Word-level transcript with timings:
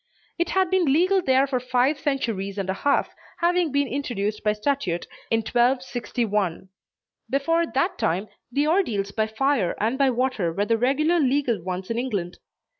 It 0.39 0.49
had 0.49 0.71
been 0.71 0.91
legal 0.91 1.21
there 1.21 1.45
for 1.45 1.59
five 1.59 1.99
centuries 1.99 2.57
and 2.57 2.67
a 2.71 2.73
half, 2.73 3.13
having 3.37 3.71
been 3.71 3.87
introduced 3.87 4.43
by 4.43 4.53
statute 4.53 5.05
in 5.29 5.41
1261. 5.41 6.69
Before 7.29 7.67
that 7.67 7.99
time, 7.99 8.27
the 8.51 8.65
ordeals 8.65 9.11
by 9.11 9.27
fire 9.27 9.75
and 9.79 9.99
by 9.99 10.09
water 10.09 10.51
were 10.51 10.65
the 10.65 10.79
regular 10.79 11.19
legal 11.19 11.61
ones 11.61 11.91
in 11.91 11.99
England. 11.99 12.39